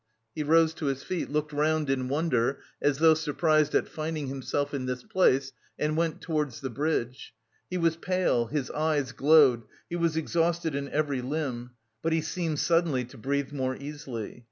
[0.33, 4.73] He rose to his feet, looked round in wonder as though surprised at finding himself
[4.73, 7.35] in this place, and went towards the bridge.
[7.69, 9.61] He was pale, his eyes glowed,
[9.91, 14.39] he was exhausted in every limb, but he seemed suddenly to breathe more easily.